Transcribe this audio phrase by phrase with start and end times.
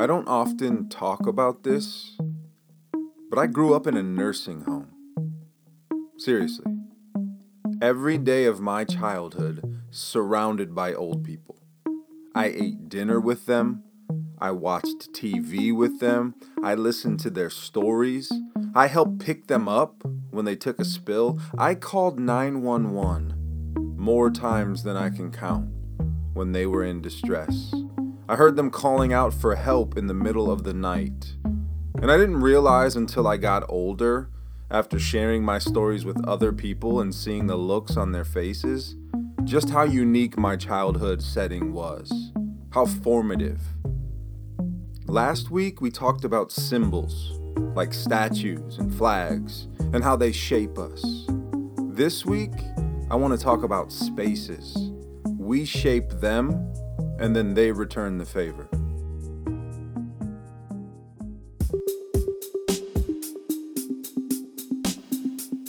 [0.00, 2.16] I don't often talk about this,
[3.30, 4.92] but I grew up in a nursing home.
[6.16, 6.72] Seriously.
[7.82, 11.56] Every day of my childhood surrounded by old people.
[12.32, 13.82] I ate dinner with them.
[14.38, 16.36] I watched TV with them.
[16.62, 18.30] I listened to their stories.
[18.76, 21.40] I helped pick them up when they took a spill.
[21.58, 25.70] I called 911 more times than I can count
[26.34, 27.74] when they were in distress.
[28.30, 31.34] I heard them calling out for help in the middle of the night.
[32.02, 34.28] And I didn't realize until I got older,
[34.70, 38.96] after sharing my stories with other people and seeing the looks on their faces,
[39.44, 42.32] just how unique my childhood setting was,
[42.72, 43.62] how formative.
[45.06, 47.40] Last week, we talked about symbols,
[47.74, 51.02] like statues and flags, and how they shape us.
[51.78, 52.52] This week,
[53.10, 54.92] I want to talk about spaces.
[55.38, 56.70] We shape them
[57.18, 58.68] and then they return the favor.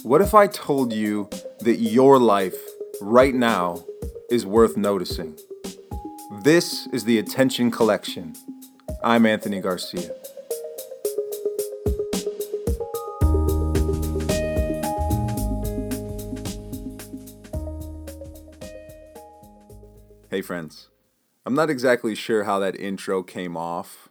[0.03, 2.58] What if I told you that your life
[3.02, 3.83] right now
[4.31, 5.38] is worth noticing?
[6.44, 8.34] This is the Attention Collection.
[9.03, 10.11] I'm Anthony Garcia.
[20.30, 20.89] Hey, friends.
[21.50, 24.08] I'm not exactly sure how that intro came off,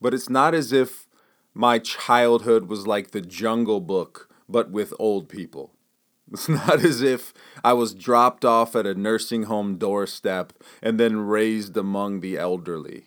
[0.00, 1.06] but it's not as if
[1.52, 5.74] my childhood was like the Jungle Book, but with old people.
[6.32, 11.26] It's not as if I was dropped off at a nursing home doorstep and then
[11.26, 13.04] raised among the elderly.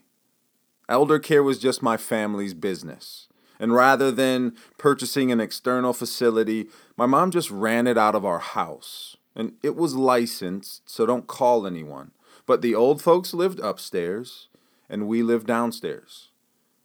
[0.87, 3.27] Elder care was just my family's business.
[3.59, 8.37] And rather than purchasing an external facility, my mom just ran it out of our
[8.37, 9.17] house.
[9.35, 12.11] And it was licensed, so don't call anyone.
[12.45, 14.47] But the old folks lived upstairs,
[14.89, 16.29] and we lived downstairs.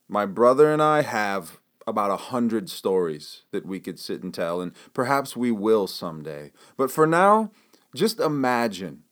[0.08, 4.61] My brother and I have about a hundred stories that we could sit and tell,
[4.61, 6.53] and perhaps we will someday.
[6.76, 7.50] But for now,
[7.94, 9.03] just imagine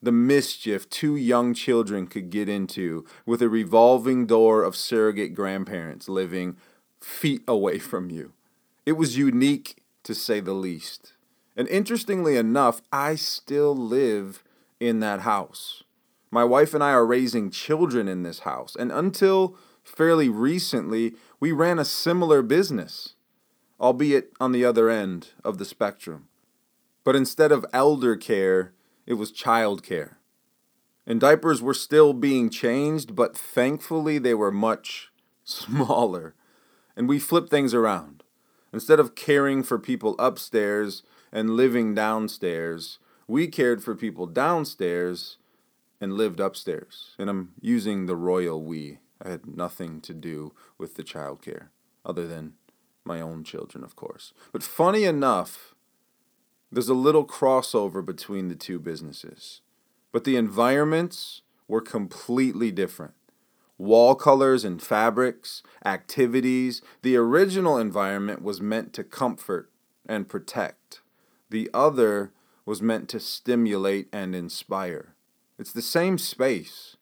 [0.00, 6.08] the mischief two young children could get into with a revolving door of surrogate grandparents
[6.08, 6.56] living
[7.00, 8.32] feet away from you.
[8.86, 11.14] It was unique, to say the least.
[11.56, 14.44] And interestingly enough, I still live
[14.80, 15.82] in that house.
[16.30, 21.52] My wife and I are raising children in this house, and until fairly recently, we
[21.52, 23.14] ran a similar business,
[23.80, 26.28] albeit on the other end of the spectrum.
[27.04, 28.74] But instead of elder care,
[29.06, 30.18] it was child care.
[31.06, 35.10] And diapers were still being changed, but thankfully they were much
[35.44, 36.34] smaller.
[36.94, 38.22] And we flipped things around.
[38.72, 41.02] Instead of caring for people upstairs
[41.32, 45.38] and living downstairs, we cared for people downstairs
[46.00, 47.14] and lived upstairs.
[47.18, 48.98] And I'm using the royal we.
[49.22, 51.68] I had nothing to do with the childcare,
[52.04, 52.54] other than
[53.04, 54.32] my own children, of course.
[54.52, 55.74] But funny enough,
[56.70, 59.60] there's a little crossover between the two businesses.
[60.12, 63.14] But the environments were completely different.
[63.76, 66.82] Wall colors and fabrics, activities.
[67.02, 69.70] The original environment was meant to comfort
[70.06, 71.00] and protect.
[71.50, 72.32] The other
[72.66, 75.14] was meant to stimulate and inspire.
[75.58, 76.96] It's the same space,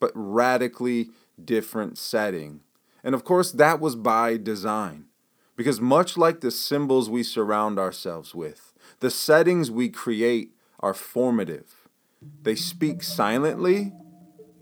[0.00, 1.10] but radically
[1.42, 2.60] different setting.
[3.04, 5.06] And of course, that was by design.
[5.56, 11.88] Because much like the symbols we surround ourselves with, the settings we create are formative.
[12.42, 13.92] They speak silently,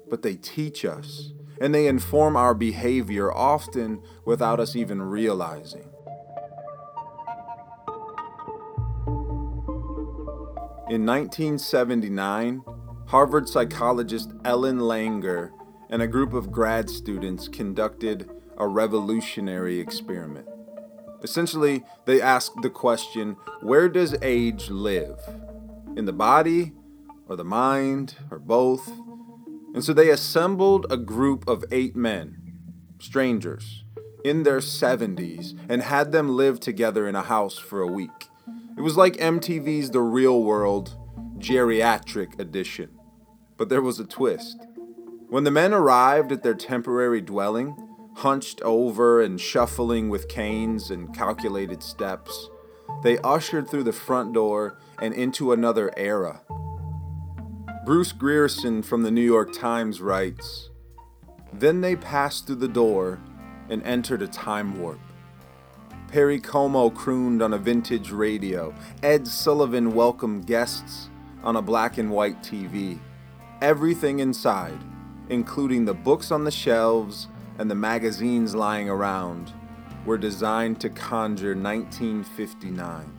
[0.09, 5.89] but they teach us, and they inform our behavior often without us even realizing.
[10.89, 12.65] In 1979,
[13.11, 15.51] Harvard psychologist Ellen Langer
[15.89, 20.47] and a group of grad students conducted a revolutionary experiment.
[21.21, 25.19] Essentially, they asked the question where does age live?
[25.97, 26.71] In the body,
[27.29, 28.89] or the mind, or both?
[29.75, 32.55] And so they assembled a group of eight men,
[33.01, 33.83] strangers,
[34.23, 38.29] in their 70s, and had them live together in a house for a week.
[38.79, 40.97] It was like MTV's The Real World
[41.41, 43.00] geriatric edition.
[43.61, 44.57] But there was a twist.
[45.29, 47.77] When the men arrived at their temporary dwelling,
[48.15, 52.49] hunched over and shuffling with canes and calculated steps,
[53.03, 56.41] they ushered through the front door and into another era.
[57.85, 60.71] Bruce Grierson from the New York Times writes
[61.53, 63.21] Then they passed through the door
[63.69, 65.01] and entered a time warp.
[66.09, 68.75] Perry Como crooned on a vintage radio.
[69.03, 71.11] Ed Sullivan welcomed guests
[71.43, 72.99] on a black and white TV
[73.61, 74.79] everything inside,
[75.29, 77.29] including the books on the shelves
[77.59, 79.53] and the magazines lying around
[80.07, 83.13] were designed to conjure 1959.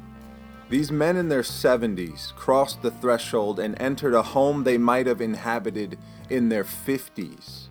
[0.69, 5.21] These men in their 70s crossed the threshold and entered a home they might have
[5.21, 5.99] inhabited
[6.29, 7.67] in their 50s.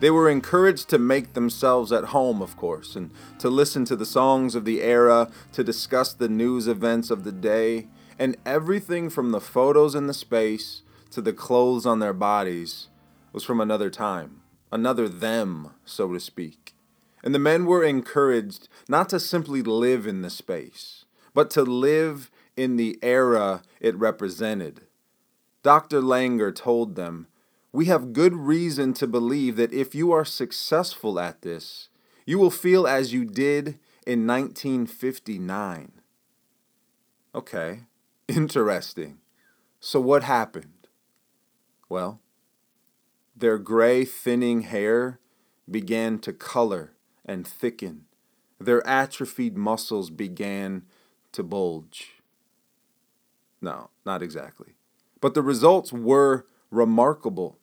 [0.00, 3.10] They were encouraged to make themselves at home, of course, and
[3.40, 7.32] to listen to the songs of the era, to discuss the news events of the
[7.32, 7.88] day,
[8.18, 12.88] and everything from the photos in the space to the clothes on their bodies
[13.32, 16.74] was from another time, another them, so to speak.
[17.22, 22.30] And the men were encouraged not to simply live in the space, but to live
[22.56, 24.82] in the era it represented.
[25.62, 26.00] Dr.
[26.00, 27.26] Langer told them,
[27.72, 31.88] We have good reason to believe that if you are successful at this,
[32.24, 35.92] you will feel as you did in 1959.
[37.34, 37.80] Okay,
[38.28, 39.18] interesting.
[39.80, 40.77] So, what happened?
[41.88, 42.20] Well,
[43.36, 45.20] their gray, thinning hair
[45.70, 46.94] began to color
[47.24, 48.06] and thicken.
[48.60, 50.82] Their atrophied muscles began
[51.32, 52.14] to bulge.
[53.60, 54.74] No, not exactly.
[55.20, 57.58] But the results were remarkable.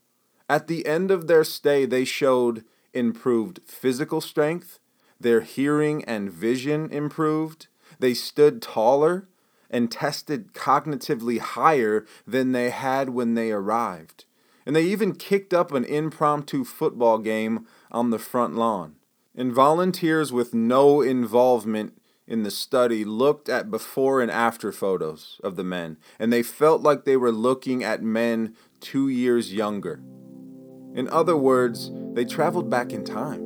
[0.50, 2.64] At the end of their stay, they showed
[2.94, 4.80] improved physical strength,
[5.20, 7.68] their hearing and vision improved,
[8.00, 9.28] they stood taller
[9.70, 14.26] and tested cognitively higher than they had when they arrived.
[14.66, 18.96] And they even kicked up an impromptu football game on the front lawn.
[19.36, 25.56] And volunteers with no involvement in the study looked at before and after photos of
[25.56, 30.02] the men, and they felt like they were looking at men two years younger.
[30.96, 33.45] In other words, they traveled back in time.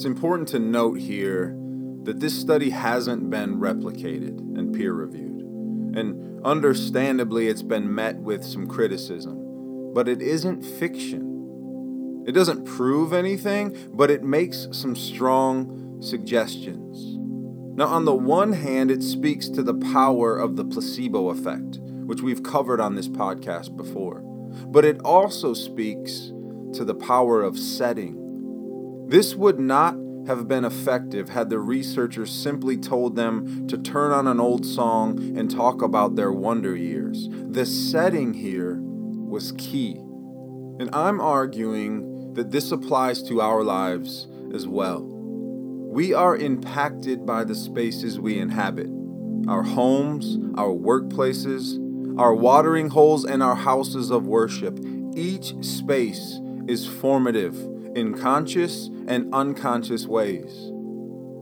[0.00, 1.54] It's important to note here
[2.04, 5.42] that this study hasn't been replicated and peer reviewed.
[5.94, 12.24] And understandably, it's been met with some criticism but it isn't fiction.
[12.26, 17.18] It doesn't prove anything, but it makes some strong suggestions.
[17.76, 22.22] Now, on the one hand, it speaks to the power of the placebo effect, which
[22.22, 24.20] we've covered on this podcast before,
[24.66, 26.32] but it also speaks
[26.72, 28.19] to the power of setting.
[29.10, 29.96] This would not
[30.28, 35.36] have been effective had the researchers simply told them to turn on an old song
[35.36, 37.28] and talk about their wonder years.
[37.28, 39.96] The setting here was key.
[40.78, 45.02] And I'm arguing that this applies to our lives as well.
[45.02, 48.90] We are impacted by the spaces we inhabit
[49.48, 51.74] our homes, our workplaces,
[52.16, 54.78] our watering holes, and our houses of worship.
[55.16, 57.56] Each space is formative
[57.94, 60.52] in conscious and unconscious ways.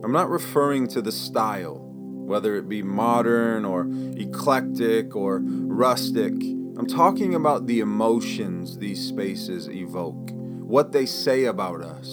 [0.03, 6.33] I'm not referring to the style, whether it be modern or eclectic or rustic.
[6.33, 12.07] I'm talking about the emotions these spaces evoke, what they say about us.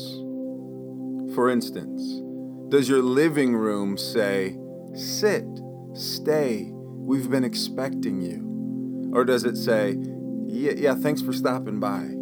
[1.34, 2.02] For instance,
[2.68, 4.58] does your living room say,
[4.94, 5.46] Sit,
[5.94, 9.12] stay, we've been expecting you?
[9.14, 9.96] Or does it say,
[10.46, 12.15] Yeah, yeah thanks for stopping by?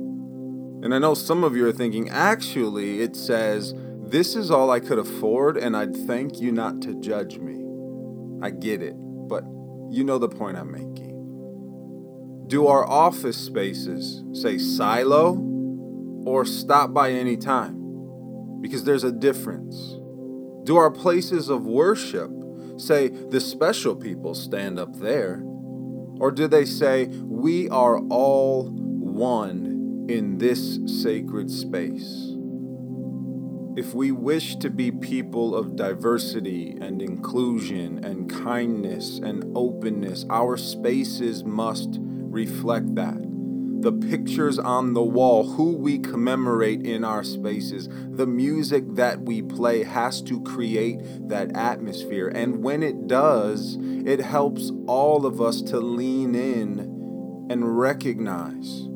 [0.84, 3.72] And I know some of you are thinking, actually, it says,
[4.02, 7.64] This is all I could afford, and I'd thank you not to judge me.
[8.42, 9.44] I get it, but
[9.90, 12.44] you know the point I'm making.
[12.48, 15.36] Do our office spaces say silo
[16.26, 18.60] or stop by any time?
[18.60, 19.96] Because there's a difference.
[20.64, 22.30] Do our places of worship
[22.76, 25.42] say the special people stand up there?
[26.20, 29.63] Or do they say we are all one
[30.08, 32.34] in this sacred space?
[33.76, 40.56] If we wish to be people of diversity and inclusion and kindness and openness, our
[40.56, 43.18] spaces must reflect that.
[43.80, 49.42] The pictures on the wall, who we commemorate in our spaces, the music that we
[49.42, 52.28] play has to create that atmosphere.
[52.28, 56.78] And when it does, it helps all of us to lean in
[57.50, 58.88] and recognize.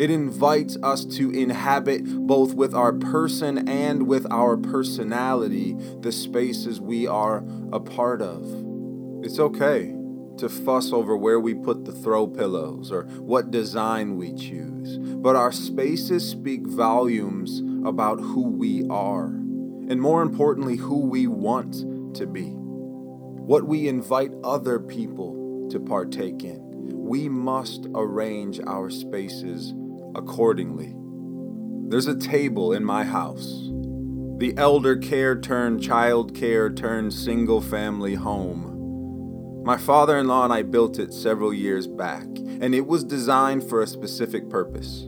[0.00, 6.80] It invites us to inhabit both with our person and with our personality the spaces
[6.80, 8.42] we are a part of.
[9.22, 9.94] It's okay
[10.38, 15.36] to fuss over where we put the throw pillows or what design we choose, but
[15.36, 21.74] our spaces speak volumes about who we are, and more importantly, who we want
[22.16, 26.70] to be, what we invite other people to partake in.
[26.96, 29.74] We must arrange our spaces
[30.20, 30.94] accordingly.
[31.88, 33.68] There's a table in my house.
[34.38, 40.52] The elder care turned child care turned single family home My father in law and
[40.52, 42.26] I built it several years back,
[42.60, 45.06] and it was designed for a specific purpose.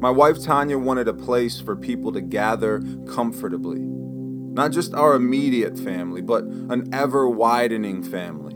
[0.00, 3.80] My wife Tanya wanted a place for people to gather comfortably.
[3.80, 8.54] Not just our immediate family, but an ever widening family.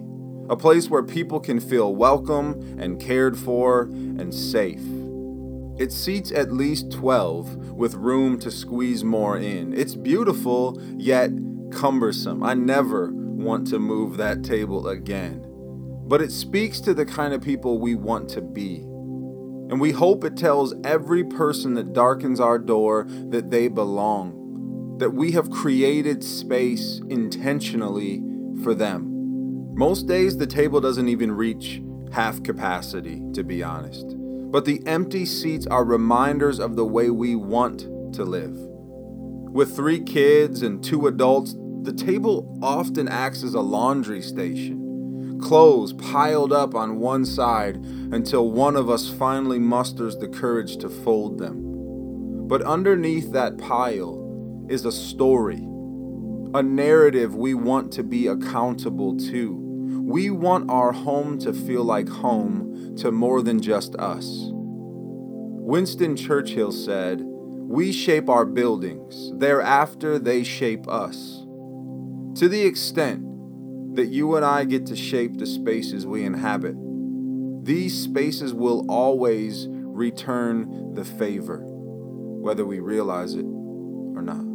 [0.48, 4.82] A place where people can feel welcome and cared for and safe.
[5.80, 9.72] It seats at least 12 with room to squeeze more in.
[9.72, 11.30] It's beautiful, yet
[11.72, 12.42] cumbersome.
[12.42, 15.42] I never want to move that table again.
[16.06, 18.80] But it speaks to the kind of people we want to be.
[19.70, 25.14] And we hope it tells every person that darkens our door that they belong, that
[25.14, 28.22] we have created space intentionally
[28.62, 29.06] for them.
[29.74, 31.80] Most days, the table doesn't even reach
[32.12, 34.19] half capacity, to be honest.
[34.50, 37.80] But the empty seats are reminders of the way we want
[38.14, 38.56] to live.
[39.52, 45.38] With three kids and two adults, the table often acts as a laundry station.
[45.40, 50.88] Clothes piled up on one side until one of us finally musters the courage to
[50.88, 52.48] fold them.
[52.48, 55.64] But underneath that pile is a story,
[56.54, 59.56] a narrative we want to be accountable to.
[60.04, 62.59] We want our home to feel like home
[63.00, 64.50] to more than just us.
[64.52, 71.44] Winston Churchill said, We shape our buildings, thereafter, they shape us.
[72.36, 73.24] To the extent
[73.94, 76.74] that you and I get to shape the spaces we inhabit,
[77.64, 84.49] these spaces will always return the favor, whether we realize it or not.